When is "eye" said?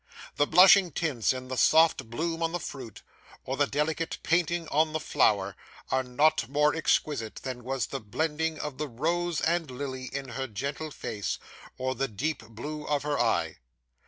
13.19-13.57